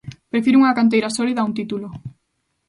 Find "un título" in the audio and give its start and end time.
1.49-1.87